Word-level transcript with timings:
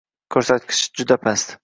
Ko'rsatkich 0.35 0.81
juda 1.03 1.19
past 1.27 1.57